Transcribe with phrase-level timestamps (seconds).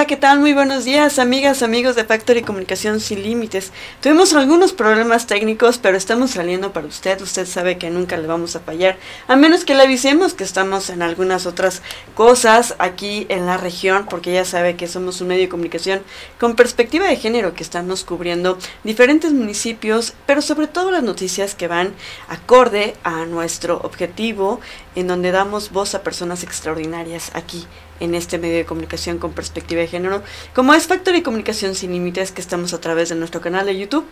[0.00, 0.40] Hola, ¿qué tal?
[0.40, 3.70] Muy buenos días, amigas, amigos de Factory Comunicación Sin Límites.
[4.00, 7.20] Tuvimos algunos problemas técnicos, pero estamos saliendo para usted.
[7.20, 8.96] Usted sabe que nunca le vamos a fallar,
[9.28, 11.82] a menos que le avisemos que estamos en algunas otras
[12.14, 16.00] cosas aquí en la región, porque ya sabe que somos un medio de comunicación
[16.38, 21.68] con perspectiva de género, que estamos cubriendo diferentes municipios, pero sobre todo las noticias que
[21.68, 21.92] van
[22.26, 24.62] acorde a nuestro objetivo,
[24.94, 27.66] en donde damos voz a personas extraordinarias aquí
[28.00, 30.22] en este medio de comunicación con perspectiva de género,
[30.54, 34.06] como es Factory Comunicación Sin Límites, que estamos a través de nuestro canal de YouTube.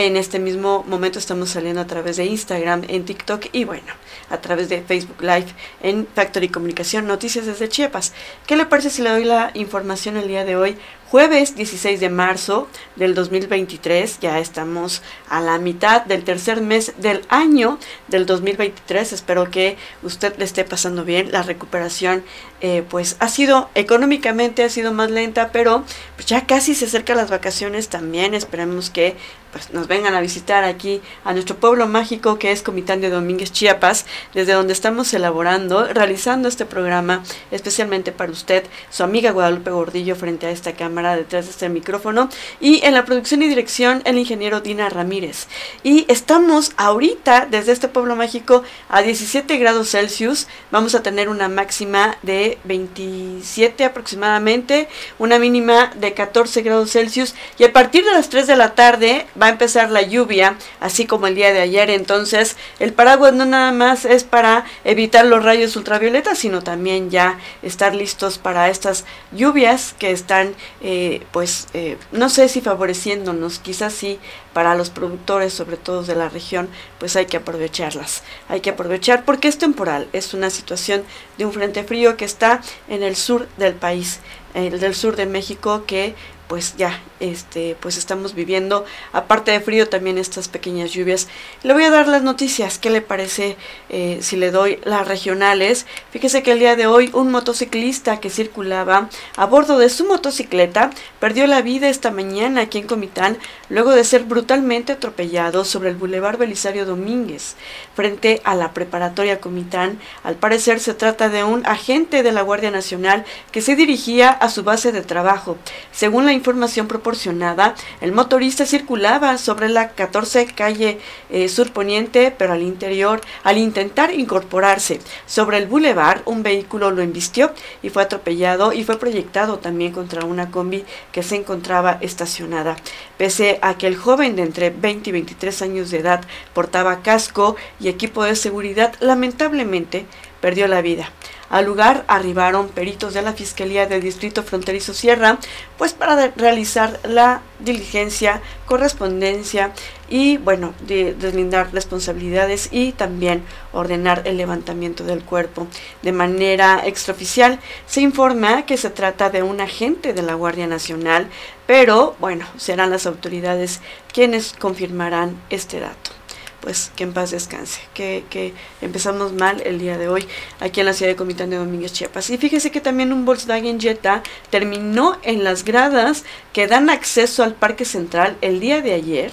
[0.00, 3.92] En este mismo momento estamos saliendo a través de Instagram, en TikTok y bueno,
[4.30, 5.48] a través de Facebook Live
[5.82, 8.14] en Factory Comunicación Noticias desde Chiapas.
[8.46, 10.78] ¿Qué le parece si le doy la información el día de hoy?
[11.10, 17.22] Jueves 16 de marzo del 2023, ya estamos a la mitad del tercer mes del
[17.28, 19.12] año del 2023.
[19.12, 21.32] Espero que usted le esté pasando bien.
[21.32, 22.22] La recuperación,
[22.60, 25.84] eh, pues ha sido económicamente, ha sido más lenta, pero
[26.14, 28.32] pues, ya casi se acercan las vacaciones también.
[28.32, 29.16] Esperemos que
[29.52, 33.52] pues nos vengan a visitar aquí a nuestro pueblo mágico que es Comitán de Domínguez,
[33.52, 40.16] Chiapas, desde donde estamos elaborando, realizando este programa especialmente para usted, su amiga Guadalupe Gordillo
[40.16, 42.28] frente a esta cámara detrás de este micrófono
[42.60, 45.46] y en la producción y dirección el ingeniero Dina Ramírez.
[45.82, 51.48] Y estamos ahorita desde este pueblo mágico a 17 grados Celsius, vamos a tener una
[51.48, 58.28] máxima de 27 aproximadamente, una mínima de 14 grados Celsius y a partir de las
[58.28, 61.90] 3 de la tarde va a empezar la lluvia, así como el día de ayer.
[61.90, 67.38] Entonces, el paraguas no nada más es para evitar los rayos ultravioletas, sino también ya
[67.62, 73.92] estar listos para estas lluvias que están, eh, pues, eh, no sé si favoreciéndonos, quizás
[73.92, 74.18] sí,
[74.52, 76.68] para los productores, sobre todo de la región,
[76.98, 78.22] pues hay que aprovecharlas.
[78.48, 81.04] Hay que aprovechar porque es temporal, es una situación
[81.38, 84.20] de un frente frío que está en el sur del país,
[84.54, 86.14] el del sur de México, que
[86.50, 91.28] pues ya este pues estamos viviendo aparte de frío también estas pequeñas lluvias.
[91.62, 93.56] Le voy a dar las noticias qué le parece
[93.88, 98.30] eh, si le doy las regionales fíjese que el día de hoy un motociclista que
[98.30, 100.90] circulaba a bordo de su motocicleta
[101.20, 105.94] perdió la vida esta mañana aquí en Comitán luego de ser brutalmente atropellado sobre el
[105.94, 107.54] bulevar Belisario Domínguez
[107.94, 110.00] frente a la preparatoria Comitán.
[110.24, 114.48] Al parecer se trata de un agente de la Guardia Nacional que se dirigía a
[114.48, 115.56] su base de trabajo.
[115.92, 122.62] Según la información proporcionada, el motorista circulaba sobre la 14 calle eh, surponiente, pero al
[122.62, 127.52] interior, al intentar incorporarse sobre el bulevar, un vehículo lo embistió
[127.82, 132.76] y fue atropellado y fue proyectado también contra una combi que se encontraba estacionada.
[133.18, 136.22] Pese a que el joven de entre 20 y 23 años de edad
[136.54, 140.06] portaba casco y equipo de seguridad, lamentablemente
[140.40, 141.10] perdió la vida.
[141.50, 145.38] Al lugar arribaron peritos de la Fiscalía del Distrito Fronterizo Sierra,
[145.76, 149.72] pues para realizar la diligencia, correspondencia
[150.08, 155.66] y, bueno, de deslindar responsabilidades y también ordenar el levantamiento del cuerpo.
[156.02, 161.26] De manera extraoficial, se informa que se trata de un agente de la Guardia Nacional,
[161.66, 163.80] pero, bueno, serán las autoridades
[164.12, 166.19] quienes confirmarán este dato
[166.60, 170.26] pues que en paz descanse, que, que, empezamos mal el día de hoy
[170.60, 172.30] aquí en la ciudad de Comitán de Domínguez, Chiapas.
[172.30, 177.54] Y fíjese que también un Volkswagen Jetta terminó en las gradas que dan acceso al
[177.54, 179.32] Parque Central el día de ayer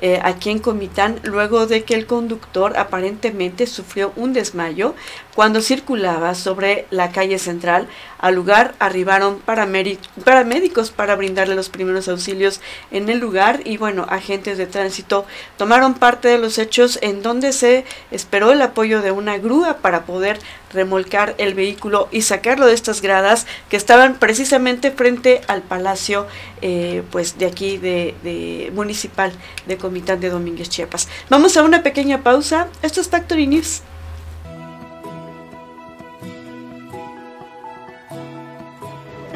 [0.00, 4.94] eh, aquí en Comitán, luego de que el conductor aparentemente sufrió un desmayo
[5.38, 7.86] cuando circulaba sobre la calle central.
[8.18, 14.58] Al lugar arribaron paramédicos para brindarle los primeros auxilios en el lugar y bueno, agentes
[14.58, 15.26] de tránsito
[15.56, 20.06] tomaron parte de los hechos en donde se esperó el apoyo de una grúa para
[20.06, 20.40] poder
[20.72, 26.26] remolcar el vehículo y sacarlo de estas gradas que estaban precisamente frente al palacio
[26.62, 29.30] eh, pues de aquí de, municipal
[29.68, 31.06] de Comitán de Domínguez Chiapas.
[31.30, 32.66] Vamos a una pequeña pausa.
[32.82, 33.82] Esto es Factory News.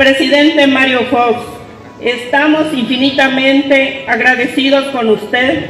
[0.02, 1.38] Presidente Mario Fox,
[2.00, 5.66] estamos infinitamente agradecidos con usted.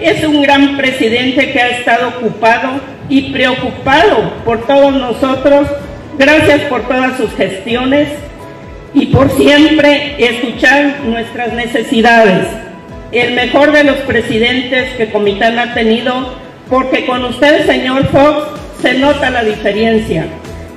[0.00, 5.68] Es un gran presidente que ha estado ocupado y preocupado por todos nosotros.
[6.18, 8.08] Gracias por todas sus gestiones
[8.94, 12.46] y por siempre escuchar nuestras necesidades.
[13.12, 16.38] El mejor de los presidentes que Comitán ha tenido,
[16.70, 18.46] porque con usted, señor Fox,
[18.80, 20.24] se nota la diferencia.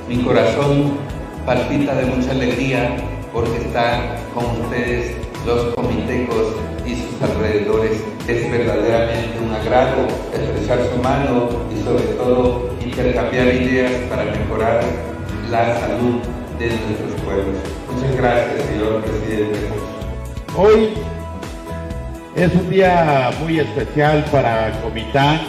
[0.10, 1.07] Mi corazón
[1.48, 2.98] palpita de mucha alegría
[3.32, 5.16] porque estar con ustedes,
[5.46, 8.04] los comitecos y sus alrededores.
[8.28, 14.82] Es verdaderamente un agrado expresar su mano y sobre todo intercambiar ideas para mejorar
[15.50, 16.20] la salud
[16.60, 17.56] de nuestros pueblos.
[17.94, 19.60] Muchas gracias, señor presidente.
[20.58, 20.90] Hoy
[22.36, 25.40] es un día muy especial para Comitán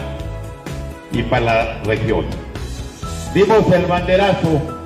[1.11, 2.25] y para la región.
[3.35, 4.78] Dimos el banderazo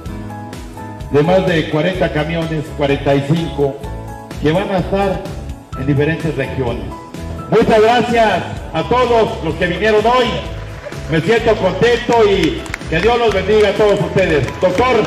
[1.13, 3.77] de más de 40 camiones, 45,
[4.43, 5.23] que van a estar
[5.79, 6.85] en diferentes regiones.
[7.51, 8.43] Muchas gracias
[8.73, 10.27] a todos los que vinieron hoy.
[11.11, 14.47] Me siento contento y que Dios los bendiga a todos ustedes.
[14.61, 15.03] Doctor,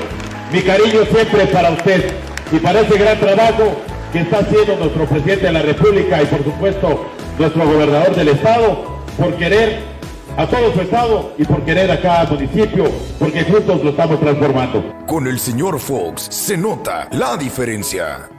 [0.52, 2.13] mi cariño siempre para usted
[2.52, 3.81] y para ese gran trabajo
[4.13, 7.10] que está haciendo nuestro presidente de la República y por supuesto
[7.40, 9.94] nuestro gobernador del estado por querer
[10.38, 12.86] a todo su estado y por querer a cada municipio,
[13.20, 14.84] porque juntos lo estamos transformando.
[15.08, 18.30] Con el señor Fox se nota la diferencia.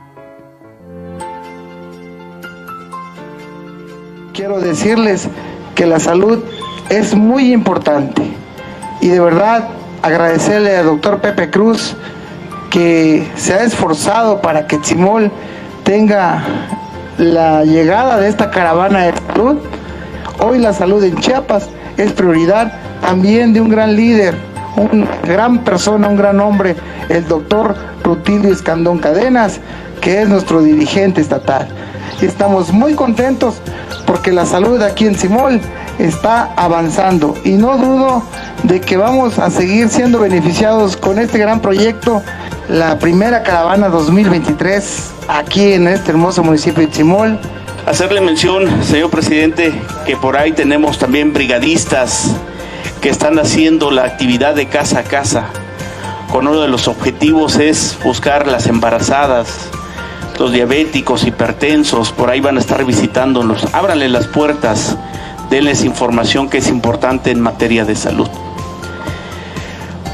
[4.34, 5.28] Quiero decirles
[5.74, 6.42] que la salud
[6.90, 8.22] es muy importante
[9.00, 9.68] y de verdad
[10.02, 11.96] agradecerle al doctor Pepe Cruz
[12.70, 15.30] que se ha esforzado para que Chimol
[15.84, 16.44] tenga
[17.16, 19.58] la llegada de esta caravana de salud.
[20.38, 24.34] Hoy la salud en Chiapas es prioridad también de un gran líder,
[24.76, 26.76] una gran persona, un gran hombre,
[27.08, 29.60] el doctor Rutilio Escandón Cadenas,
[30.00, 31.68] que es nuestro dirigente estatal.
[32.20, 33.56] Estamos muy contentos
[34.06, 35.60] porque la salud aquí en Simol
[35.98, 38.22] está avanzando y no dudo
[38.62, 42.22] de que vamos a seguir siendo beneficiados con este gran proyecto,
[42.68, 47.38] la primera caravana 2023 aquí en este hermoso municipio de Simol.
[47.86, 49.72] Hacerle mención, señor presidente,
[50.06, 52.34] que por ahí tenemos también brigadistas
[53.00, 55.50] que están haciendo la actividad de casa a casa.
[56.32, 59.68] Con uno de los objetivos es buscar las embarazadas,
[60.36, 63.72] los diabéticos, hipertensos, por ahí van a estar visitándolos.
[63.72, 64.96] Ábranle las puertas,
[65.48, 68.28] denles información que es importante en materia de salud.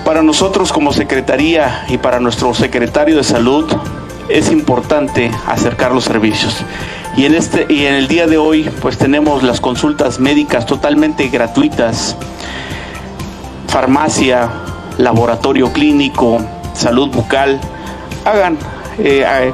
[0.05, 3.65] Para nosotros como Secretaría y para nuestro secretario de Salud
[4.29, 6.67] es importante acercar los servicios.
[7.17, 11.29] Y en, este, y en el día de hoy pues tenemos las consultas médicas totalmente
[11.29, 12.17] gratuitas,
[13.69, 14.51] farmacia,
[14.99, 16.39] laboratorio clínico,
[16.75, 17.61] salud bucal.
[18.25, 18.57] Hagan,
[18.99, 19.53] eh,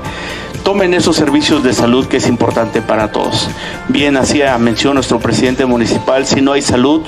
[0.62, 3.48] tomen esos servicios de salud que es importante para todos.
[3.88, 7.02] Bien hacía mención nuestro presidente municipal, si no hay salud,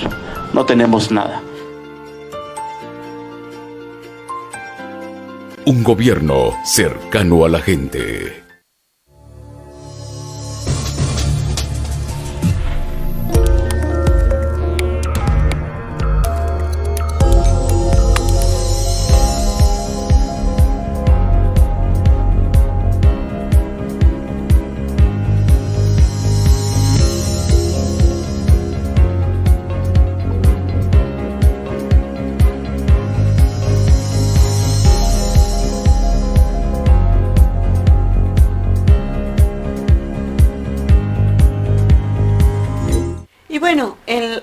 [0.53, 1.41] no tenemos nada.
[5.63, 8.40] Un gobierno cercano a la gente.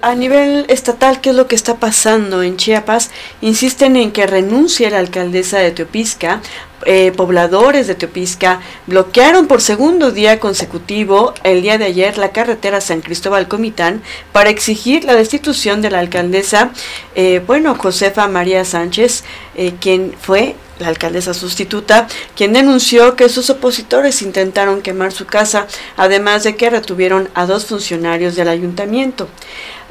[0.09, 3.11] A nivel estatal, ¿qué es lo que está pasando en Chiapas?
[3.43, 6.41] Insisten en que renuncie la alcaldesa de Teopisca.
[6.87, 12.81] Eh, pobladores de Teopisca bloquearon por segundo día consecutivo el día de ayer la carretera
[12.81, 14.00] San Cristóbal Comitán
[14.33, 16.71] para exigir la destitución de la alcaldesa,
[17.17, 19.25] eh, bueno, Josefa María Sánchez,
[19.57, 25.67] eh, quien fue la alcaldesa sustituta, quien denunció que sus opositores intentaron quemar su casa,
[25.97, 29.29] además de que retuvieron a dos funcionarios del ayuntamiento.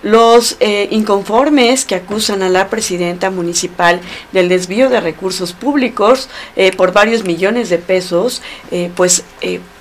[0.04, 4.00] Los eh, inconformes que acusan a la presidenta municipal
[4.32, 9.24] del desvío de recursos públicos eh, por varios millones de pesos, eh, pues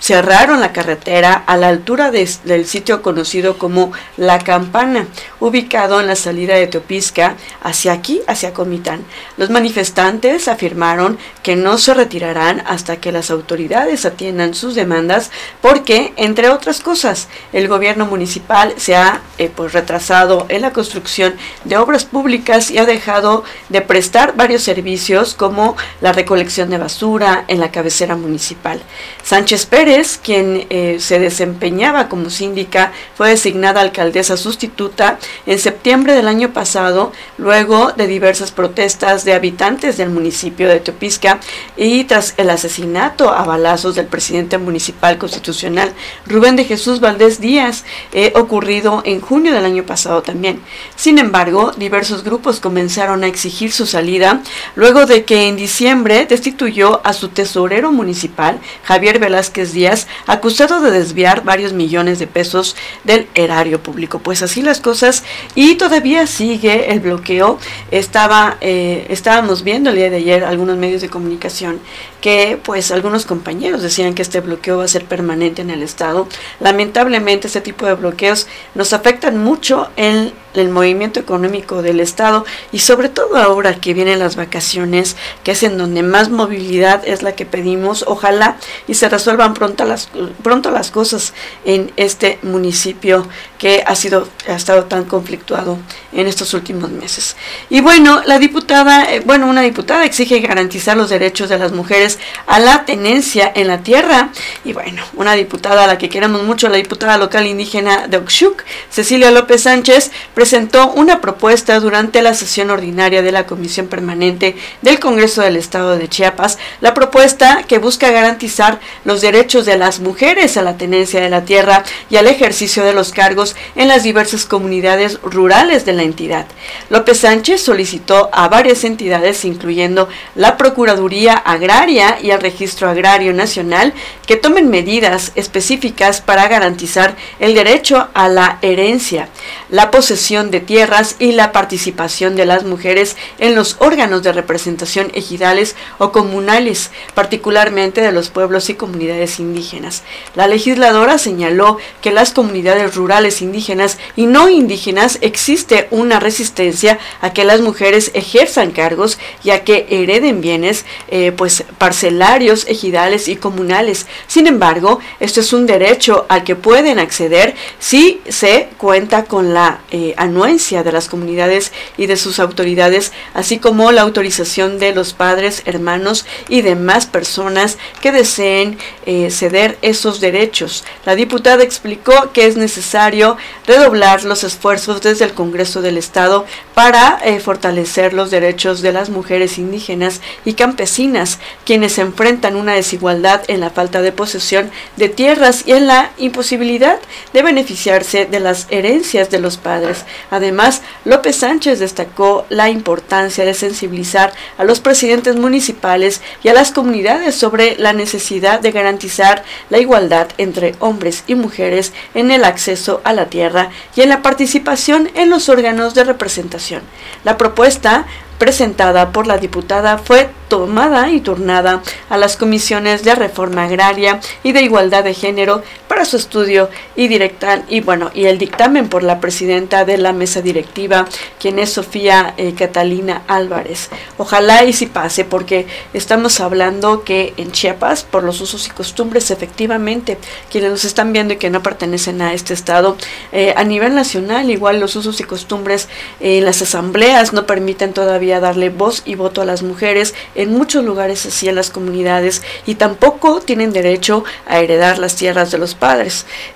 [0.00, 5.06] cerraron la carretera a la altura del sitio conocido como La Campana,
[5.40, 9.04] ubicado en la salida de Teopisca hacia aquí, hacia Comitán.
[9.37, 15.30] Los manifestantes afirmaron que no se retirarán hasta que las autoridades atiendan sus demandas
[15.61, 19.20] porque, entre otras cosas, el gobierno municipal se ha
[19.54, 21.34] pues retrasado en la construcción
[21.64, 27.44] de obras públicas y ha dejado de prestar varios servicios como la recolección de basura
[27.48, 28.80] en la cabecera municipal.
[29.25, 36.28] Sánchez Pérez, quien eh, se desempeñaba como síndica, fue designada alcaldesa sustituta en septiembre del
[36.28, 41.40] año pasado, luego de diversas protestas de habitantes del municipio de Teopisca
[41.76, 45.92] y tras el asesinato a balazos del presidente municipal constitucional
[46.26, 50.61] Rubén de Jesús Valdés Díaz, eh, ocurrido en junio del año pasado también.
[50.95, 54.43] Sin embargo, diversos grupos comenzaron a exigir su salida
[54.75, 60.91] luego de que en diciembre destituyó a su tesorero municipal, Javier Velázquez Díaz, acusado de
[60.91, 64.19] desviar varios millones de pesos del erario público.
[64.19, 65.25] Pues así las cosas
[65.55, 67.59] y todavía sigue el bloqueo.
[67.91, 71.81] Estaba, eh, estábamos viendo el día de ayer algunos medios de comunicación
[72.26, 76.26] que pues algunos compañeros decían que este bloqueo va a ser permanente en el estado.
[76.59, 82.80] Lamentablemente este tipo de bloqueos nos afectan mucho en el movimiento económico del Estado y
[82.80, 87.32] sobre todo ahora que vienen las vacaciones, que es en donde más movilidad es la
[87.32, 90.08] que pedimos, ojalá y se resuelvan pronto las,
[90.42, 91.32] pronto las cosas
[91.64, 93.26] en este municipio
[93.58, 95.78] que ha sido ha estado tan conflictuado
[96.12, 97.36] en estos últimos meses.
[97.70, 102.18] Y bueno, la diputada, eh, bueno, una diputada exige garantizar los derechos de las mujeres
[102.46, 104.30] a la tenencia en la tierra
[104.64, 108.62] y bueno, una diputada a la que queremos mucho, la diputada local indígena de Oxuc,
[108.90, 110.10] Cecilia López Sánchez,
[110.47, 115.99] presentó una propuesta durante la sesión ordinaria de la Comisión Permanente del Congreso del Estado
[115.99, 121.21] de Chiapas, la propuesta que busca garantizar los derechos de las mujeres a la tenencia
[121.21, 125.95] de la tierra y al ejercicio de los cargos en las diversas comunidades rurales de
[125.95, 126.47] la entidad.
[126.91, 133.95] López Sánchez solicitó a varias entidades, incluyendo la Procuraduría Agraria y el Registro Agrario Nacional,
[134.29, 139.29] que tomen medidas específicas para garantizar el derecho a la herencia,
[139.71, 145.11] la posesión de tierras y la participación de las mujeres en los órganos de representación
[145.14, 150.02] ejidales o comunales, particularmente de los pueblos y comunidades indígenas.
[150.35, 157.33] La legisladora señaló que las comunidades rurales indígenas y no indígenas existe una resistencia a
[157.33, 163.37] que las mujeres ejerzan cargos y a que hereden bienes eh, pues parcelarios, ejidales y
[163.37, 164.07] comunales.
[164.26, 169.81] Sin embargo, esto es un derecho al que pueden acceder si se cuenta con la
[169.90, 175.12] eh, anuencia de las comunidades y de sus autoridades, así como la autorización de los
[175.12, 180.85] padres, hermanos y demás personas que deseen eh, ceder esos derechos.
[181.04, 187.18] La diputada explicó que es necesario redoblar los esfuerzos desde el Congreso del Estado para
[187.25, 193.61] eh, fortalecer los derechos de las mujeres indígenas y campesinas, quienes enfrentan una desigualdad en
[193.61, 196.99] la falta de posesión de tierras y en la imposibilidad
[197.33, 200.04] de beneficiarse de las herencias de los padres.
[200.30, 206.72] Además, López Sánchez destacó la importancia de sensibilizar a los presidentes municipales y a las
[206.72, 213.00] comunidades sobre la necesidad de garantizar la igualdad entre hombres y mujeres en el acceso
[213.04, 216.82] a la tierra y en la participación en los órganos de representación.
[217.25, 218.06] La propuesta
[218.38, 224.52] presentada por la diputada fue tomada y turnada a las comisiones de reforma agraria y
[224.52, 225.62] de igualdad de género
[225.97, 230.12] para su estudio y directa y bueno y el dictamen por la presidenta de la
[230.12, 231.07] mesa directiva
[231.41, 233.88] quien es Sofía eh, Catalina Álvarez
[234.19, 239.31] ojalá y si pase porque estamos hablando que en Chiapas por los usos y costumbres
[239.31, 240.19] efectivamente
[240.50, 242.99] quienes nos están viendo y que no pertenecen a este estado
[243.33, 245.88] eh, a nivel nacional igual los usos y costumbres
[246.21, 250.85] en las asambleas no permiten todavía darle voz y voto a las mujeres en muchos
[250.85, 255.75] lugares así en las comunidades y tampoco tienen derecho a heredar las tierras de los
[255.75, 255.87] padres.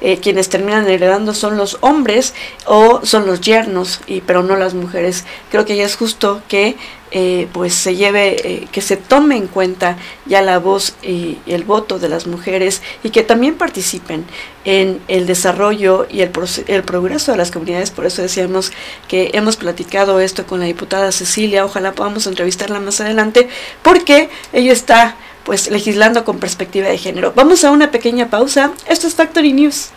[0.00, 2.34] Eh, quienes terminan heredando son los hombres
[2.66, 5.24] o son los yernos, y, pero no las mujeres.
[5.50, 6.76] Creo que ya es justo que
[7.12, 11.64] eh, pues se lleve, eh, que se tome en cuenta ya la voz y el
[11.64, 14.24] voto de las mujeres y que también participen
[14.64, 16.30] en el desarrollo y el,
[16.68, 17.90] el progreso de las comunidades.
[17.90, 18.70] Por eso decíamos
[19.08, 23.48] que hemos platicado esto con la diputada Cecilia, ojalá podamos entrevistarla más adelante,
[23.82, 27.32] porque ella está pues legislando con perspectiva de género.
[27.34, 28.72] Vamos a una pequeña pausa.
[28.86, 29.90] Esto es Factory News.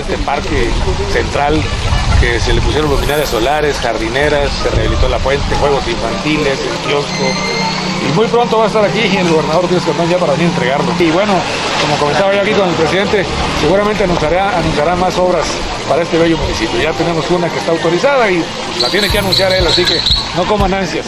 [0.00, 0.68] Este parque
[1.12, 1.60] central
[2.20, 7.24] que se le pusieron luminarias solares, jardineras, se rehabilitó la fuente, juegos infantiles, el kiosco.
[8.08, 10.50] Y muy pronto va a estar aquí el gobernador Díaz Cardón ya para venir a
[10.50, 10.92] entregarlo.
[10.98, 11.34] Y bueno,
[11.80, 13.24] como comentaba yo aquí con el presidente,
[13.60, 15.46] seguramente anunciará, más obras
[15.88, 16.80] para este bello municipio.
[16.80, 18.44] Ya tenemos una que está autorizada y
[18.80, 20.00] la tiene que anunciar él, así que
[20.36, 21.06] no coman ansias.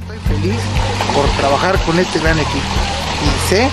[0.00, 0.60] Estoy feliz
[1.14, 2.64] por trabajar con este gran equipo
[3.22, 3.68] y sé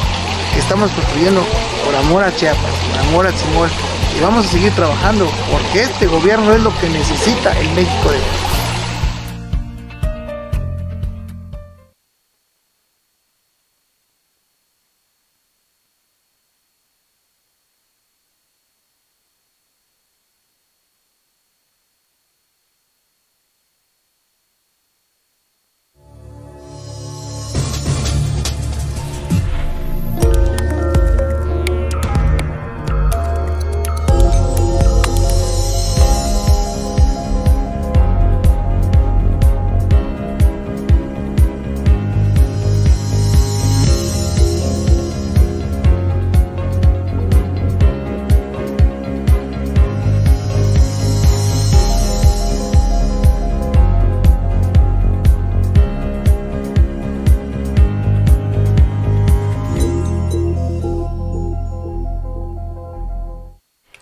[0.62, 1.44] estamos construyendo
[1.86, 3.70] por amor a Chiapas, por amor a Chimol
[4.16, 8.18] y vamos a seguir trabajando porque este gobierno es lo que necesita el México de
[8.18, 8.51] hoy.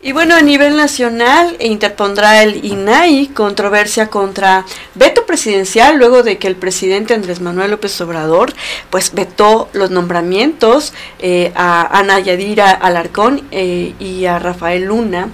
[0.09, 6.39] Y bueno, a nivel nacional e interpondrá el INAI controversia contra veto presidencial luego de
[6.39, 8.51] que el presidente Andrés Manuel López Obrador
[8.89, 15.29] pues vetó los nombramientos eh, a Ana Yadira Alarcón eh, y a Rafael Luna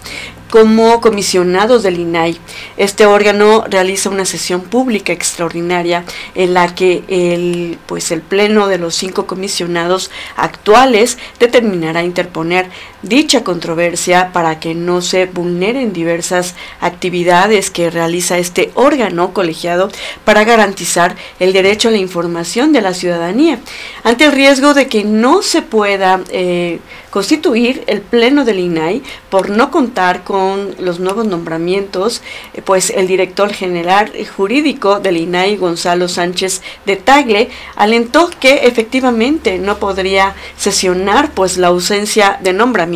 [0.55, 2.37] como comisionados del INAI.
[2.77, 8.77] Este órgano realiza una sesión pública extraordinaria en la que el, pues el pleno de
[8.77, 12.69] los cinco comisionados actuales determinará interponer
[13.07, 19.89] dicha controversia para que no se vulneren diversas actividades que realiza este órgano colegiado
[20.23, 23.59] para garantizar el derecho a la información de la ciudadanía.
[24.03, 26.79] Ante el riesgo de que no se pueda eh,
[27.11, 32.21] constituir el pleno del INAI por no contar con los nuevos nombramientos,
[32.53, 39.59] eh, pues el director general jurídico del INAI, Gonzalo Sánchez de Tagle, alentó que efectivamente
[39.59, 42.94] no podría sesionar, pues la ausencia de nombramientos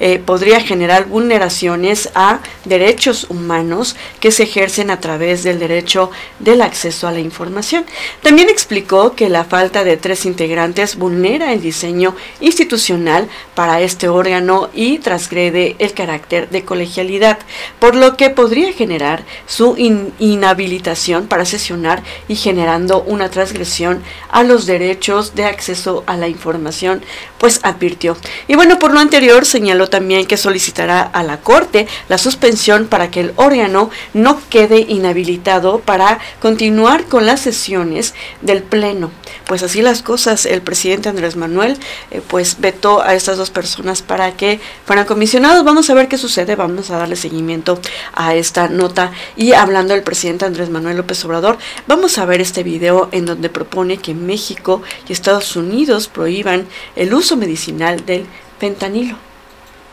[0.00, 6.62] eh, podría generar vulneraciones a derechos humanos que se ejercen a través del derecho del
[6.62, 7.84] acceso a la información.
[8.22, 14.70] También explicó que la falta de tres integrantes vulnera el diseño institucional para este órgano
[14.74, 17.38] y transgrede el carácter de colegialidad,
[17.78, 24.66] por lo que podría generar su inhabilitación para sesionar y generando una transgresión a los
[24.66, 27.02] derechos de acceso a la información,
[27.38, 28.16] pues advirtió.
[28.48, 29.00] Y bueno, por lo
[29.44, 34.80] señaló también que solicitará a la Corte la suspensión para que el órgano no quede
[34.80, 39.10] inhabilitado para continuar con las sesiones del Pleno.
[39.46, 41.76] Pues así las cosas, el presidente Andrés Manuel
[42.10, 45.64] eh, pues vetó a estas dos personas para que fueran comisionados.
[45.64, 47.80] Vamos a ver qué sucede, vamos a darle seguimiento
[48.14, 49.12] a esta nota.
[49.36, 53.48] Y hablando del presidente Andrés Manuel López Obrador, vamos a ver este video en donde
[53.48, 58.26] propone que México y Estados Unidos prohíban el uso medicinal del
[58.62, 59.18] fentanilo.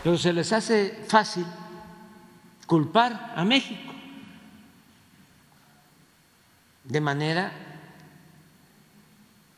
[0.04, 1.44] Pero se les hace fácil
[2.70, 3.92] culpar a México
[6.84, 7.50] de manera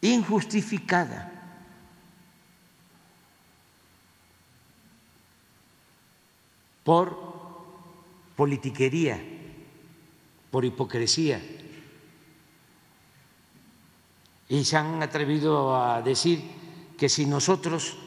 [0.01, 1.29] injustificada.
[6.83, 7.16] por
[8.35, 9.22] politiquería,
[10.51, 11.40] por hipocresía.
[14.48, 16.42] Y se han atrevido a decir
[16.98, 18.02] que si nosotros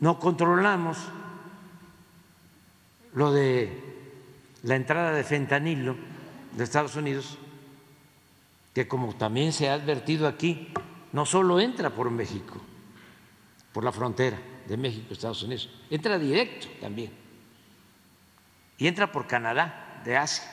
[0.00, 0.98] no controlamos
[3.14, 3.90] lo de
[4.62, 5.96] la entrada de fentanilo
[6.56, 7.38] de Estados Unidos,
[8.74, 10.72] que como también se ha advertido aquí,
[11.12, 12.60] no solo entra por México,
[13.72, 17.12] por la frontera de México, Estados Unidos, entra directo también.
[18.78, 20.44] Y entra por Canadá, de Asia.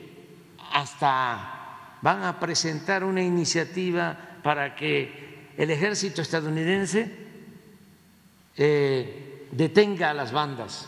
[0.72, 7.10] hasta van a presentar una iniciativa para que el ejército estadounidense
[8.58, 10.88] eh, detenga a las bandas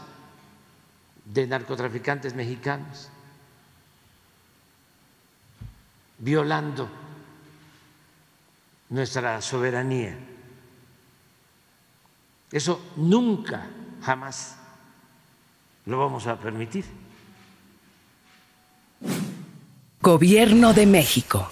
[1.26, 3.10] de narcotraficantes mexicanos,
[6.20, 6.90] violando
[8.90, 10.18] nuestra soberanía.
[12.52, 13.68] Eso nunca,
[14.04, 14.58] jamás
[15.86, 17.05] lo vamos a permitir.
[20.06, 21.50] Gobierno de México.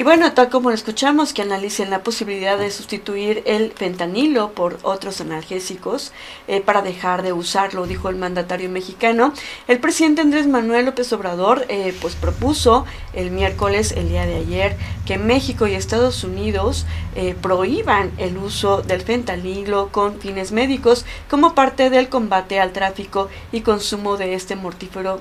[0.00, 4.78] Y bueno, tal como lo escuchamos, que analicen la posibilidad de sustituir el fentanilo por
[4.80, 6.12] otros analgésicos
[6.48, 9.34] eh, para dejar de usarlo, dijo el mandatario mexicano.
[9.68, 14.78] El presidente Andrés Manuel López Obrador eh, pues propuso el miércoles, el día de ayer,
[15.04, 21.54] que México y Estados Unidos eh, prohíban el uso del fentanilo con fines médicos como
[21.54, 25.20] parte del combate al tráfico y consumo de este mortífero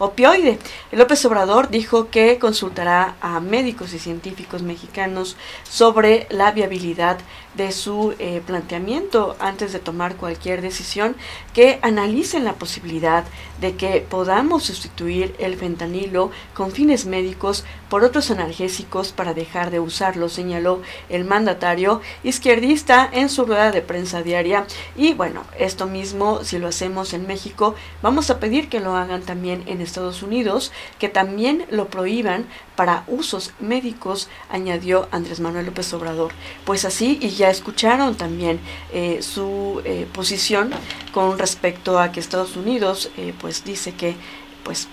[0.00, 0.58] opioide.
[0.90, 7.18] López Obrador dijo que consultará a médicos y científicos mexicanos sobre la viabilidad
[7.60, 11.14] de su eh, planteamiento antes de tomar cualquier decisión,
[11.52, 13.24] que analicen la posibilidad
[13.60, 19.78] de que podamos sustituir el fentanilo con fines médicos por otros analgésicos para dejar de
[19.78, 24.64] usarlo, señaló el mandatario izquierdista en su rueda de prensa diaria.
[24.96, 29.20] Y bueno, esto mismo, si lo hacemos en México, vamos a pedir que lo hagan
[29.20, 35.92] también en Estados Unidos, que también lo prohíban para usos médicos, añadió Andrés Manuel López
[35.92, 36.32] Obrador.
[36.64, 38.60] Pues así, y ya escucharon también
[38.92, 40.70] eh, su eh, posición
[41.12, 44.16] con respecto a que Estados Unidos eh, pues dice que
[44.64, 44.88] pues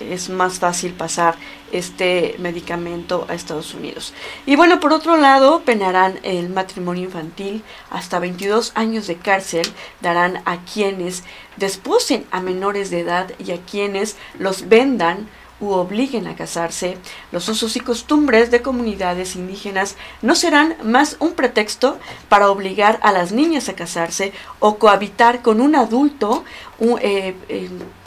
[0.00, 1.36] es más fácil pasar
[1.72, 4.12] este medicamento a Estados Unidos.
[4.46, 9.66] Y bueno, por otro lado, penarán el matrimonio infantil hasta 22 años de cárcel,
[10.00, 11.24] darán a quienes
[11.56, 15.28] desposen a menores de edad y a quienes los vendan
[15.64, 16.98] u obliguen a casarse,
[17.32, 21.98] los usos y costumbres de comunidades indígenas no serán más un pretexto
[22.28, 26.44] para obligar a las niñas a casarse o cohabitar con un adulto
[27.00, 27.34] eh,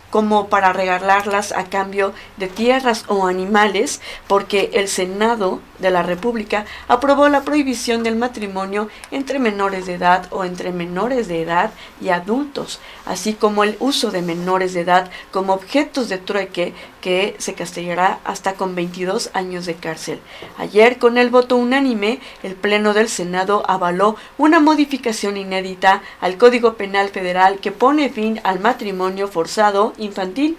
[0.10, 6.66] como para regalarlas a cambio de tierras o animales, porque el Senado de la República
[6.88, 12.10] aprobó la prohibición del matrimonio entre menores de edad o entre menores de edad y
[12.10, 17.54] adultos, así como el uso de menores de edad como objetos de trueque que se
[17.54, 20.20] castigará hasta con 22 años de cárcel.
[20.58, 26.74] Ayer, con el voto unánime, el Pleno del Senado avaló una modificación inédita al Código
[26.74, 30.58] Penal Federal que pone fin al matrimonio forzado infantil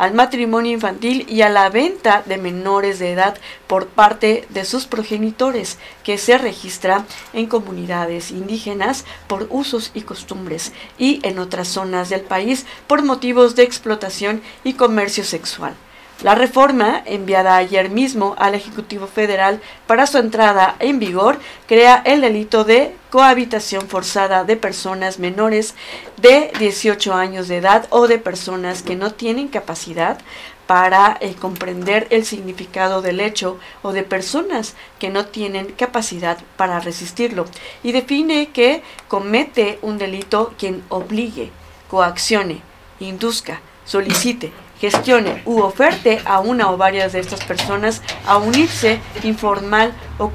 [0.00, 3.36] al matrimonio infantil y a la venta de menores de edad
[3.66, 10.72] por parte de sus progenitores, que se registra en comunidades indígenas por usos y costumbres
[10.96, 15.74] y en otras zonas del país por motivos de explotación y comercio sexual.
[16.22, 22.20] La reforma, enviada ayer mismo al Ejecutivo Federal para su entrada en vigor, crea el
[22.20, 25.74] delito de cohabitación forzada de personas menores
[26.18, 30.18] de 18 años de edad o de personas que no tienen capacidad
[30.66, 36.80] para eh, comprender el significado del hecho o de personas que no tienen capacidad para
[36.80, 37.46] resistirlo.
[37.82, 41.50] Y define que comete un delito quien obligue,
[41.88, 42.60] coaccione,
[43.00, 49.92] induzca, solicite, gestione u oferte a una o varias de estas personas a unirse informal
[50.18, 50.32] o,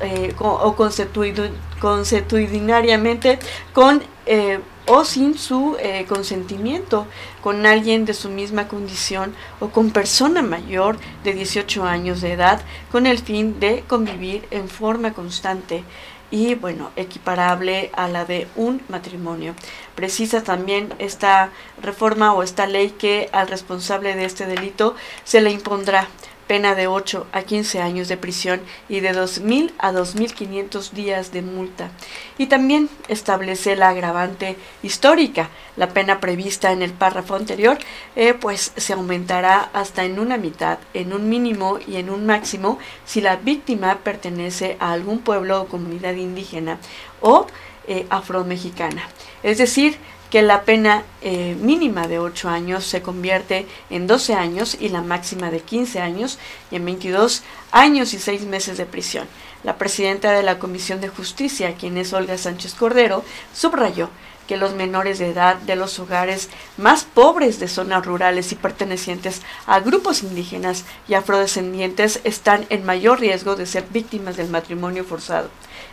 [0.00, 3.38] eh, o constitucionariamente
[3.72, 7.06] con eh, o sin su eh, consentimiento
[7.42, 12.60] con alguien de su misma condición o con persona mayor de 18 años de edad
[12.92, 15.84] con el fin de convivir en forma constante
[16.34, 19.54] y bueno, equiparable a la de un matrimonio.
[19.94, 25.52] Precisa también esta reforma o esta ley que al responsable de este delito se le
[25.52, 26.08] impondrá
[26.46, 31.42] pena de 8 a 15 años de prisión y de 2.000 a 2.500 días de
[31.42, 31.90] multa.
[32.38, 35.50] Y también establece la agravante histórica.
[35.76, 37.78] La pena prevista en el párrafo anterior,
[38.16, 42.78] eh, pues se aumentará hasta en una mitad, en un mínimo y en un máximo,
[43.04, 46.78] si la víctima pertenece a algún pueblo o comunidad indígena
[47.20, 47.46] o
[47.86, 49.08] eh, afromexicana.
[49.42, 49.98] Es decir,
[50.34, 55.00] que la pena eh, mínima de 8 años se convierte en 12 años y la
[55.00, 56.40] máxima de 15 años
[56.72, 59.28] y en 22 años y 6 meses de prisión.
[59.62, 63.22] La presidenta de la Comisión de Justicia, quien es Olga Sánchez Cordero,
[63.54, 64.10] subrayó
[64.48, 69.40] que los menores de edad de los hogares más pobres de zonas rurales y pertenecientes
[69.66, 75.48] a grupos indígenas y afrodescendientes están en mayor riesgo de ser víctimas del matrimonio forzado.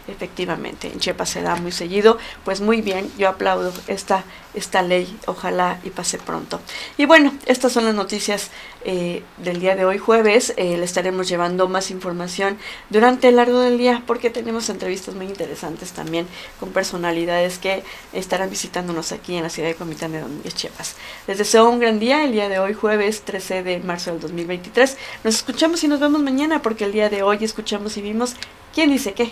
[0.07, 2.17] Efectivamente, en Chiapas se da muy seguido.
[2.43, 6.59] Pues muy bien, yo aplaudo esta, esta ley, ojalá y pase pronto.
[6.97, 8.49] Y bueno, estas son las noticias
[8.83, 10.53] eh, del día de hoy, jueves.
[10.57, 12.57] Eh, le estaremos llevando más información
[12.89, 16.27] durante el largo del día porque tenemos entrevistas muy interesantes también
[16.59, 17.83] con personalidades que
[18.13, 20.95] estarán visitándonos aquí en la ciudad de Comitán de Domínguez, Chiapas.
[21.27, 24.97] Les deseo un gran día el día de hoy, jueves 13 de marzo del 2023.
[25.23, 28.35] Nos escuchamos y nos vemos mañana porque el día de hoy escuchamos y vimos
[28.73, 29.31] quién dice qué.